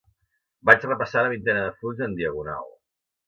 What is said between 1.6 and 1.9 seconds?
de